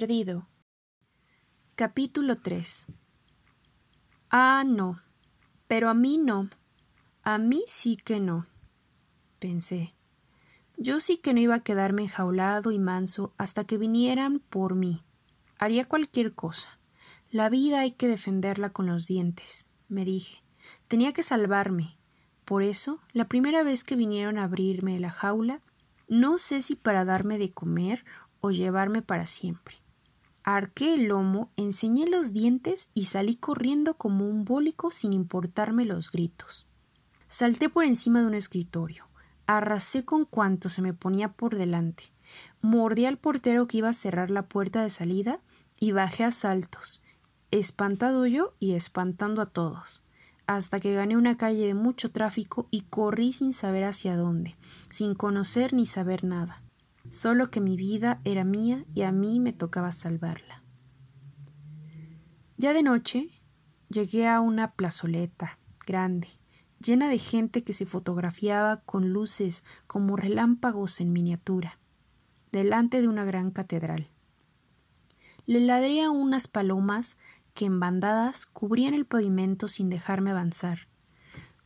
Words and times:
Perdido. 0.00 0.48
Capítulo 1.74 2.38
3 2.38 2.86
Ah, 4.30 4.64
no. 4.66 4.98
Pero 5.68 5.90
a 5.90 5.94
mí 5.94 6.16
no. 6.16 6.48
A 7.22 7.36
mí 7.36 7.64
sí 7.66 7.98
que 7.98 8.18
no. 8.18 8.46
Pensé. 9.38 9.92
Yo 10.78 11.00
sí 11.00 11.18
que 11.18 11.34
no 11.34 11.40
iba 11.40 11.56
a 11.56 11.62
quedarme 11.62 12.04
enjaulado 12.04 12.72
y 12.72 12.78
manso 12.78 13.34
hasta 13.36 13.64
que 13.64 13.76
vinieran 13.76 14.38
por 14.38 14.74
mí. 14.74 15.02
Haría 15.58 15.84
cualquier 15.84 16.32
cosa. 16.32 16.78
La 17.30 17.50
vida 17.50 17.80
hay 17.80 17.92
que 17.92 18.08
defenderla 18.08 18.70
con 18.70 18.86
los 18.86 19.06
dientes, 19.06 19.66
me 19.90 20.06
dije. 20.06 20.42
Tenía 20.88 21.12
que 21.12 21.22
salvarme. 21.22 21.98
Por 22.46 22.62
eso, 22.62 23.02
la 23.12 23.28
primera 23.28 23.62
vez 23.64 23.84
que 23.84 23.96
vinieron 23.96 24.38
a 24.38 24.44
abrirme 24.44 24.98
la 24.98 25.10
jaula, 25.10 25.60
no 26.08 26.38
sé 26.38 26.62
si 26.62 26.74
para 26.74 27.04
darme 27.04 27.36
de 27.36 27.52
comer 27.52 28.06
o 28.40 28.50
llevarme 28.50 29.02
para 29.02 29.26
siempre. 29.26 29.79
Arqué 30.42 30.94
el 30.94 31.04
lomo, 31.08 31.50
enseñé 31.56 32.06
los 32.06 32.32
dientes 32.32 32.88
y 32.94 33.06
salí 33.06 33.36
corriendo 33.36 33.94
como 33.94 34.26
un 34.26 34.44
bólico 34.44 34.90
sin 34.90 35.12
importarme 35.12 35.84
los 35.84 36.10
gritos. 36.10 36.66
Salté 37.28 37.68
por 37.68 37.84
encima 37.84 38.20
de 38.20 38.26
un 38.26 38.34
escritorio, 38.34 39.06
arrasé 39.46 40.04
con 40.04 40.24
cuanto 40.24 40.70
se 40.70 40.80
me 40.80 40.94
ponía 40.94 41.32
por 41.32 41.56
delante, 41.56 42.04
mordí 42.62 43.04
al 43.04 43.18
portero 43.18 43.66
que 43.66 43.78
iba 43.78 43.90
a 43.90 43.94
cerrar 43.94 44.30
la 44.30 44.46
puerta 44.46 44.82
de 44.82 44.90
salida 44.90 45.40
y 45.78 45.92
bajé 45.92 46.24
a 46.24 46.32
saltos, 46.32 47.02
espantado 47.50 48.26
yo 48.26 48.54
y 48.58 48.72
espantando 48.72 49.42
a 49.42 49.46
todos, 49.46 50.02
hasta 50.46 50.80
que 50.80 50.94
gané 50.94 51.16
una 51.16 51.36
calle 51.36 51.66
de 51.66 51.74
mucho 51.74 52.10
tráfico 52.10 52.66
y 52.70 52.82
corrí 52.82 53.34
sin 53.34 53.52
saber 53.52 53.84
hacia 53.84 54.16
dónde, 54.16 54.56
sin 54.88 55.14
conocer 55.14 55.74
ni 55.74 55.84
saber 55.86 56.24
nada 56.24 56.62
solo 57.10 57.50
que 57.50 57.60
mi 57.60 57.76
vida 57.76 58.20
era 58.24 58.44
mía 58.44 58.86
y 58.94 59.02
a 59.02 59.12
mí 59.12 59.40
me 59.40 59.52
tocaba 59.52 59.92
salvarla. 59.92 60.62
Ya 62.56 62.72
de 62.72 62.82
noche 62.82 63.28
llegué 63.88 64.28
a 64.28 64.40
una 64.40 64.72
plazoleta 64.72 65.58
grande, 65.86 66.28
llena 66.80 67.08
de 67.08 67.18
gente 67.18 67.64
que 67.64 67.72
se 67.72 67.84
fotografiaba 67.84 68.82
con 68.82 69.12
luces 69.12 69.64
como 69.86 70.16
relámpagos 70.16 71.00
en 71.00 71.12
miniatura, 71.12 71.78
delante 72.52 73.00
de 73.00 73.08
una 73.08 73.24
gran 73.24 73.50
catedral. 73.50 74.08
Le 75.46 75.60
ladré 75.60 76.02
a 76.02 76.10
unas 76.10 76.46
palomas 76.46 77.16
que 77.54 77.64
en 77.64 77.80
bandadas 77.80 78.46
cubrían 78.46 78.94
el 78.94 79.04
pavimento 79.04 79.66
sin 79.66 79.90
dejarme 79.90 80.30
avanzar, 80.30 80.86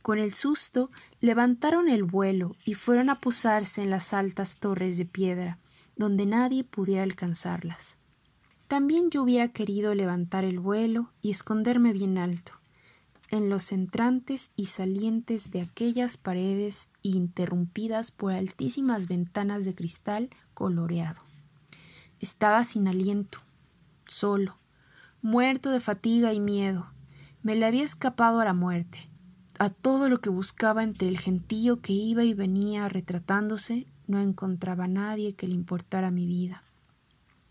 con 0.05 0.19
el 0.19 0.35
susto, 0.35 0.87
levantaron 1.19 1.89
el 1.89 2.03
vuelo 2.03 2.55
y 2.63 2.75
fueron 2.75 3.09
a 3.09 3.21
posarse 3.21 3.81
en 3.81 3.89
las 3.89 4.13
altas 4.13 4.57
torres 4.57 4.99
de 4.99 5.05
piedra, 5.05 5.57
donde 5.95 6.27
nadie 6.27 6.63
pudiera 6.63 7.01
alcanzarlas. 7.01 7.97
También 8.67 9.09
yo 9.09 9.23
hubiera 9.23 9.47
querido 9.47 9.95
levantar 9.95 10.43
el 10.43 10.59
vuelo 10.59 11.09
y 11.23 11.31
esconderme 11.31 11.91
bien 11.91 12.19
alto, 12.19 12.51
en 13.31 13.49
los 13.49 13.71
entrantes 13.71 14.51
y 14.55 14.67
salientes 14.67 15.49
de 15.49 15.61
aquellas 15.61 16.17
paredes 16.17 16.91
interrumpidas 17.01 18.11
por 18.11 18.31
altísimas 18.31 19.07
ventanas 19.07 19.65
de 19.65 19.73
cristal 19.73 20.29
coloreado. 20.53 21.19
Estaba 22.19 22.63
sin 22.63 22.87
aliento, 22.87 23.39
solo, 24.05 24.59
muerto 25.23 25.71
de 25.71 25.79
fatiga 25.79 26.31
y 26.31 26.39
miedo. 26.39 26.91
Me 27.41 27.55
le 27.55 27.65
había 27.65 27.83
escapado 27.83 28.39
a 28.39 28.45
la 28.45 28.53
muerte 28.53 29.09
a 29.57 29.69
todo 29.69 30.09
lo 30.09 30.19
que 30.19 30.29
buscaba 30.29 30.83
entre 30.83 31.07
el 31.07 31.17
gentío 31.17 31.81
que 31.81 31.93
iba 31.93 32.23
y 32.23 32.33
venía 32.33 32.89
retratándose, 32.89 33.87
no 34.07 34.19
encontraba 34.19 34.87
nadie 34.87 35.33
que 35.33 35.47
le 35.47 35.53
importara 35.53 36.11
mi 36.11 36.25
vida. 36.25 36.63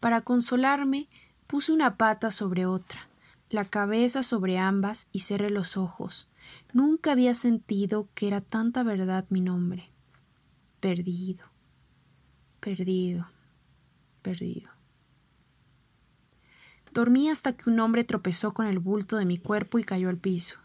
Para 0.01 0.21
consolarme, 0.21 1.09
puse 1.47 1.73
una 1.73 1.97
pata 1.97 2.31
sobre 2.31 2.67
otra, 2.67 3.09
la 3.51 3.65
cabeza 3.65 4.23
sobre 4.23 4.59
ambas 4.59 5.09
y 5.13 5.21
cerré 5.21 5.51
los 5.51 5.77
ojos. 5.77 6.29
Nunca 6.73 7.13
había 7.13 7.35
sentido 7.35 8.09
que 8.15 8.27
era 8.27 8.41
tanta 8.41 8.83
verdad 8.83 9.25
mi 9.31 9.41
nombre. 9.41 9.91
Perdido, 10.81 11.47
perdido, 12.61 13.29
perdido. 14.23 14.71
Dormí 16.93 17.29
hasta 17.29 17.55
que 17.55 17.71
un 17.71 17.81
hombre 17.81 18.05
tropezó 18.05 18.53
con 18.53 18.67
el 18.67 18.79
bulto 18.79 19.17
de 19.17 19.25
mi 19.25 19.39
cuerpo 19.39 19.79
y 19.79 19.85
cayó 19.85 20.11
al 20.11 20.19
piso. 20.19 20.64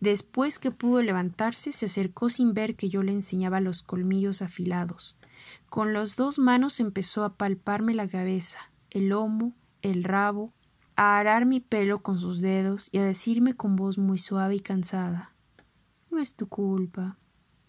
Después 0.00 0.58
que 0.58 0.70
pudo 0.70 1.02
levantarse, 1.02 1.72
se 1.72 1.86
acercó 1.86 2.30
sin 2.30 2.54
ver 2.54 2.74
que 2.74 2.88
yo 2.88 3.02
le 3.02 3.12
enseñaba 3.12 3.60
los 3.60 3.82
colmillos 3.82 4.40
afilados. 4.40 5.18
Con 5.68 5.92
las 5.92 6.16
dos 6.16 6.38
manos 6.38 6.80
empezó 6.80 7.22
a 7.22 7.34
palparme 7.34 7.94
la 7.94 8.08
cabeza, 8.08 8.72
el 8.90 9.10
lomo, 9.10 9.54
el 9.82 10.04
rabo, 10.04 10.54
a 10.96 11.18
arar 11.18 11.44
mi 11.44 11.60
pelo 11.60 12.02
con 12.02 12.18
sus 12.18 12.40
dedos 12.40 12.88
y 12.92 12.98
a 12.98 13.04
decirme 13.04 13.54
con 13.54 13.76
voz 13.76 13.98
muy 13.98 14.18
suave 14.18 14.56
y 14.56 14.60
cansada 14.60 15.34
No 16.10 16.18
es 16.18 16.34
tu 16.34 16.48
culpa, 16.48 17.18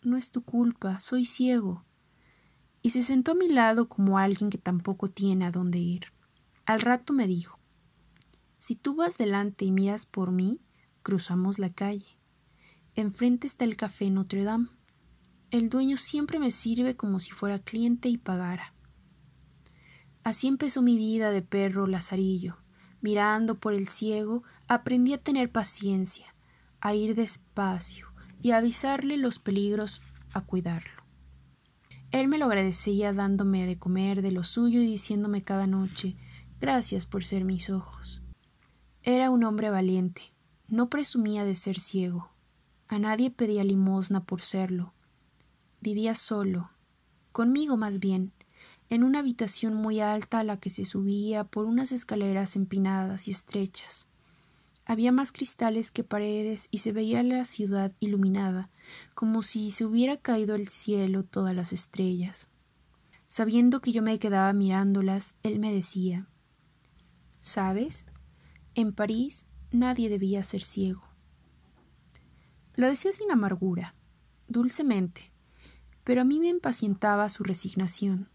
no 0.01 0.17
es 0.17 0.31
tu 0.31 0.41
culpa, 0.43 0.99
soy 0.99 1.25
ciego. 1.25 1.85
Y 2.81 2.89
se 2.89 3.03
sentó 3.03 3.33
a 3.33 3.35
mi 3.35 3.47
lado 3.47 3.87
como 3.87 4.17
alguien 4.17 4.49
que 4.49 4.57
tampoco 4.57 5.09
tiene 5.09 5.45
a 5.45 5.51
dónde 5.51 5.79
ir. 5.79 6.05
Al 6.65 6.81
rato 6.81 7.13
me 7.13 7.27
dijo 7.27 7.59
Si 8.57 8.75
tú 8.75 8.95
vas 8.95 9.17
delante 9.17 9.65
y 9.65 9.71
miras 9.71 10.05
por 10.05 10.31
mí, 10.31 10.61
cruzamos 11.03 11.59
la 11.59 11.71
calle. 11.71 12.20
Enfrente 12.96 13.47
está 13.47 13.63
el 13.63 13.78
café 13.78 14.09
Notre 14.09 14.44
Dame. 14.44 14.68
El 15.50 15.69
dueño 15.69 15.96
siempre 15.96 16.40
me 16.40 16.52
sirve 16.52 16.97
como 16.97 17.19
si 17.19 17.31
fuera 17.31 17.59
cliente 17.59 18.09
y 18.09 18.18
pagara. 18.18 18.74
Así 20.24 20.47
empezó 20.47 20.81
mi 20.81 20.97
vida 20.97 21.31
de 21.31 21.41
perro 21.41 21.88
lazarillo. 21.88 22.57
Mirando 23.00 23.59
por 23.59 23.74
el 23.74 23.88
ciego, 23.88 24.44
aprendí 24.68 25.13
a 25.13 25.18
tener 25.18 25.52
paciencia, 25.52 26.35
a 26.81 26.94
ir 26.94 27.16
despacio 27.16 28.07
y 28.41 28.52
a 28.52 28.57
avisarle 28.57 29.16
los 29.18 29.40
peligros, 29.40 30.02
a 30.34 30.41
cuidarlo. 30.41 31.02
Él 32.12 32.28
me 32.28 32.38
lo 32.38 32.46
agradecía 32.46 33.13
dándome 33.13 33.66
de 33.66 33.79
comer 33.79 34.22
de 34.22 34.31
lo 34.31 34.44
suyo 34.44 34.81
y 34.81 34.85
diciéndome 34.85 35.44
cada 35.44 35.66
noche 35.66 36.18
gracias 36.59 37.06
por 37.06 37.23
ser 37.23 37.46
mis 37.46 37.69
ojos. 37.69 38.22
Era 39.02 39.29
un 39.31 39.46
hombre 39.46 39.69
valiente, 39.69 40.34
no 40.68 40.90
presumía 40.90 41.46
de 41.46 41.56
ser 41.56 41.79
ciego, 41.79 42.30
a 42.91 43.00
nadie 43.00 43.31
pedía 43.31 43.63
limosna 43.63 44.25
por 44.25 44.41
serlo. 44.41 44.94
Vivía 45.79 46.13
solo, 46.13 46.72
conmigo 47.31 47.78
más 47.78 48.00
bien, 48.00 48.34
en 48.90 49.06
una 49.06 49.19
habitación 49.19 49.74
muy 49.74 50.02
alta 50.02 50.40
a 50.40 50.44
la 50.44 50.57
que 50.57 50.69
se 50.69 50.84
subía 50.84 51.46
por 51.46 51.63
unas 51.68 51.94
escaleras 51.94 52.57
empinadas 52.57 53.29
y 53.29 53.31
estrechas. 53.31 54.09
Había 54.84 55.13
más 55.13 55.31
cristales 55.31 55.90
que 55.90 56.03
paredes 56.03 56.68
y 56.69 56.79
se 56.79 56.91
veía 56.91 57.24
la 57.24 57.46
ciudad 57.46 57.94
iluminada, 58.02 58.69
como 59.13 59.41
si 59.41 59.72
se 59.72 59.85
hubiera 59.85 60.18
caído 60.18 60.56
el 60.56 60.68
cielo 60.68 61.23
todas 61.23 61.56
las 61.56 61.72
estrellas. 61.72 62.50
Sabiendo 63.25 63.79
que 63.79 63.94
yo 63.94 64.02
me 64.02 64.19
quedaba 64.19 64.52
mirándolas, 64.52 65.35
él 65.44 65.59
me 65.59 65.73
decía 65.73 66.28
¿Sabes? 67.40 68.06
En 68.75 68.91
París 68.91 69.46
nadie 69.72 70.09
debía 70.09 70.44
ser 70.44 70.62
ciego. 70.62 71.10
Lo 72.75 72.87
decía 72.87 73.11
sin 73.11 73.31
amargura, 73.31 73.95
dulcemente, 74.47 75.31
pero 76.03 76.21
a 76.21 76.25
mí 76.25 76.39
me 76.39 76.47
impacientaba 76.47 77.27
su 77.29 77.43
resignación. 77.43 78.29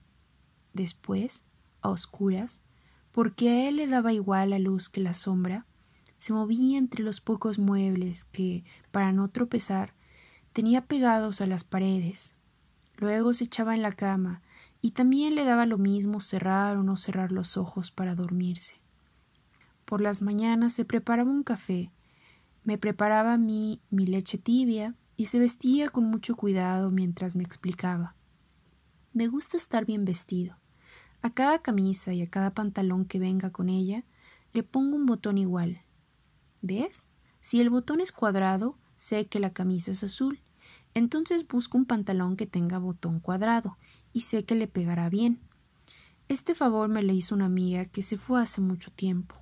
Después, 0.72 1.44
a 1.80 1.88
oscuras, 1.88 2.62
porque 3.12 3.48
a 3.48 3.68
él 3.68 3.76
le 3.76 3.86
daba 3.86 4.12
igual 4.12 4.50
la 4.50 4.58
luz 4.58 4.88
que 4.88 5.00
la 5.00 5.14
sombra, 5.14 5.66
se 6.18 6.32
movía 6.32 6.78
entre 6.78 7.02
los 7.02 7.20
pocos 7.20 7.58
muebles 7.58 8.24
que, 8.24 8.64
para 8.90 9.12
no 9.12 9.28
tropezar, 9.28 9.94
tenía 10.52 10.86
pegados 10.86 11.40
a 11.40 11.46
las 11.46 11.64
paredes. 11.64 12.36
Luego 12.96 13.32
se 13.32 13.44
echaba 13.44 13.74
en 13.74 13.82
la 13.82 13.92
cama, 13.92 14.42
y 14.80 14.92
también 14.92 15.34
le 15.34 15.44
daba 15.44 15.66
lo 15.66 15.78
mismo 15.78 16.20
cerrar 16.20 16.76
o 16.76 16.82
no 16.82 16.96
cerrar 16.96 17.32
los 17.32 17.56
ojos 17.56 17.90
para 17.90 18.14
dormirse. 18.14 18.76
Por 19.84 20.00
las 20.00 20.22
mañanas 20.22 20.72
se 20.72 20.84
preparaba 20.84 21.30
un 21.30 21.42
café, 21.42 21.90
me 22.66 22.78
preparaba 22.78 23.34
a 23.34 23.38
mí 23.38 23.80
mi 23.90 24.06
leche 24.06 24.38
tibia 24.38 24.96
y 25.16 25.26
se 25.26 25.38
vestía 25.38 25.88
con 25.88 26.04
mucho 26.04 26.34
cuidado 26.34 26.90
mientras 26.90 27.36
me 27.36 27.44
explicaba. 27.44 28.16
Me 29.12 29.28
gusta 29.28 29.56
estar 29.56 29.86
bien 29.86 30.04
vestido. 30.04 30.56
A 31.22 31.30
cada 31.30 31.60
camisa 31.60 32.12
y 32.12 32.22
a 32.22 32.28
cada 32.28 32.50
pantalón 32.50 33.04
que 33.04 33.20
venga 33.20 33.50
con 33.50 33.68
ella 33.68 34.02
le 34.52 34.64
pongo 34.64 34.96
un 34.96 35.06
botón 35.06 35.38
igual. 35.38 35.82
¿Ves? 36.60 37.06
Si 37.40 37.60
el 37.60 37.70
botón 37.70 38.00
es 38.00 38.10
cuadrado, 38.10 38.76
sé 38.96 39.26
que 39.26 39.38
la 39.38 39.50
camisa 39.50 39.92
es 39.92 40.02
azul. 40.02 40.40
Entonces 40.92 41.46
busco 41.46 41.78
un 41.78 41.84
pantalón 41.84 42.36
que 42.36 42.46
tenga 42.48 42.78
botón 42.78 43.20
cuadrado 43.20 43.78
y 44.12 44.22
sé 44.22 44.44
que 44.44 44.56
le 44.56 44.66
pegará 44.66 45.08
bien. 45.08 45.38
Este 46.26 46.56
favor 46.56 46.88
me 46.88 47.04
lo 47.04 47.12
hizo 47.12 47.36
una 47.36 47.46
amiga 47.46 47.84
que 47.84 48.02
se 48.02 48.16
fue 48.16 48.42
hace 48.42 48.60
mucho 48.60 48.90
tiempo. 48.90 49.36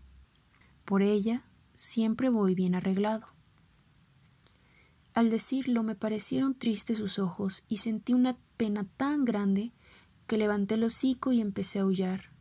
Por 0.84 1.00
ella 1.00 1.42
siempre 1.74 2.28
voy 2.28 2.54
bien 2.54 2.74
arreglado. 2.74 3.26
Al 5.14 5.30
decirlo 5.30 5.82
me 5.82 5.94
parecieron 5.94 6.54
tristes 6.54 6.98
sus 6.98 7.18
ojos 7.18 7.64
y 7.68 7.76
sentí 7.76 8.14
una 8.14 8.36
pena 8.56 8.84
tan 8.96 9.24
grande 9.24 9.72
que 10.26 10.38
levanté 10.38 10.74
el 10.74 10.84
hocico 10.84 11.32
y 11.32 11.40
empecé 11.40 11.78
a 11.78 11.82
aullar. 11.82 12.32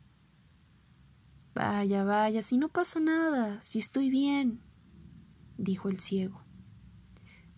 Vaya, 1.54 2.02
vaya, 2.02 2.42
si 2.42 2.56
no 2.56 2.68
pasa 2.68 2.98
nada, 2.98 3.60
si 3.62 3.78
estoy 3.78 4.10
bien, 4.10 4.60
dijo 5.56 5.88
el 5.88 6.00
ciego. 6.00 6.42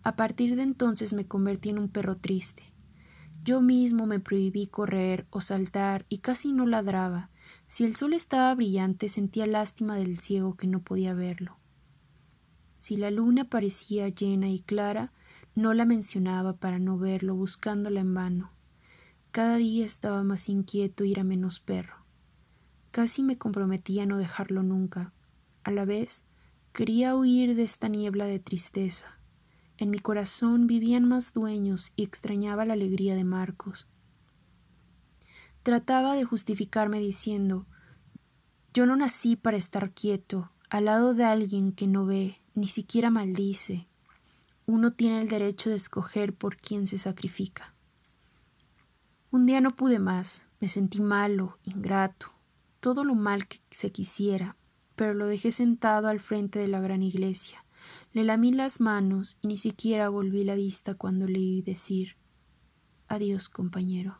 A 0.03 0.15
partir 0.15 0.55
de 0.55 0.61
entonces 0.61 1.13
me 1.13 1.25
convertí 1.27 1.69
en 1.69 1.79
un 1.79 1.89
perro 1.89 2.17
triste. 2.17 2.63
Yo 3.43 3.59
mismo 3.59 4.05
me 4.05 4.19
prohibí 4.19 4.67
correr 4.67 5.25
o 5.31 5.41
saltar 5.41 6.05
y 6.09 6.19
casi 6.19 6.51
no 6.51 6.65
ladraba. 6.67 7.31
Si 7.65 7.85
el 7.85 7.95
sol 7.95 8.13
estaba 8.13 8.53
brillante 8.53 9.09
sentía 9.09 9.47
lástima 9.47 9.95
del 9.95 10.19
ciego 10.19 10.55
que 10.55 10.67
no 10.67 10.81
podía 10.81 11.13
verlo. 11.13 11.57
Si 12.77 12.95
la 12.95 13.11
luna 13.11 13.45
parecía 13.45 14.07
llena 14.09 14.49
y 14.49 14.59
clara, 14.59 15.11
no 15.55 15.73
la 15.73 15.85
mencionaba 15.85 16.53
para 16.53 16.77
no 16.77 16.97
verlo, 16.97 17.35
buscándola 17.35 17.99
en 17.99 18.13
vano. 18.13 18.51
Cada 19.31 19.57
día 19.57 19.85
estaba 19.85 20.23
más 20.23 20.49
inquieto 20.49 21.03
y 21.03 21.11
era 21.11 21.23
menos 21.23 21.59
perro. 21.59 22.05
Casi 22.91 23.23
me 23.23 23.37
comprometía 23.37 24.03
a 24.03 24.05
no 24.05 24.17
dejarlo 24.17 24.63
nunca. 24.63 25.13
A 25.63 25.71
la 25.71 25.85
vez, 25.85 26.23
quería 26.73 27.15
huir 27.15 27.55
de 27.55 27.63
esta 27.63 27.87
niebla 27.87 28.25
de 28.25 28.39
tristeza. 28.39 29.19
En 29.77 29.91
mi 29.91 29.99
corazón 29.99 30.65
vivían 30.65 31.07
más 31.07 31.33
dueños 31.33 31.93
y 31.95 32.03
extrañaba 32.03 32.65
la 32.65 32.73
alegría 32.73 33.15
de 33.15 33.23
Marcos. 33.23 33.87
Trataba 35.61 36.15
de 36.15 36.23
justificarme 36.23 36.99
diciendo 36.99 37.67
Yo 38.73 38.85
no 38.85 38.95
nací 38.95 39.35
para 39.35 39.57
estar 39.57 39.91
quieto, 39.91 40.51
al 40.69 40.85
lado 40.85 41.13
de 41.13 41.25
alguien 41.25 41.73
que 41.73 41.87
no 41.87 42.05
ve, 42.05 42.41
ni 42.57 42.67
siquiera 42.67 43.11
maldice. 43.11 43.87
Uno 44.65 44.91
tiene 44.91 45.21
el 45.21 45.29
derecho 45.29 45.69
de 45.69 45.75
escoger 45.75 46.33
por 46.33 46.57
quién 46.57 46.87
se 46.87 46.97
sacrifica. 46.97 47.75
Un 49.29 49.45
día 49.45 49.61
no 49.61 49.75
pude 49.75 49.99
más, 49.99 50.43
me 50.59 50.67
sentí 50.67 50.99
malo, 50.99 51.59
ingrato, 51.63 52.33
todo 52.79 53.03
lo 53.03 53.13
mal 53.13 53.47
que 53.47 53.59
se 53.69 53.91
quisiera, 53.91 54.57
pero 54.95 55.13
lo 55.13 55.27
dejé 55.27 55.51
sentado 55.51 56.07
al 56.07 56.19
frente 56.19 56.57
de 56.57 56.67
la 56.67 56.81
gran 56.81 57.03
iglesia. 57.03 57.63
Le 58.11 58.23
lamí 58.23 58.51
las 58.51 58.81
manos 58.81 59.37
y 59.43 59.49
ni 59.49 59.57
siquiera 59.57 60.09
volví 60.09 60.43
la 60.43 60.55
vista 60.55 60.95
cuando 60.95 61.27
le 61.27 61.37
oí 61.37 61.61
decir 61.61 62.17
Adiós, 63.07 63.49
compañero. 63.49 64.17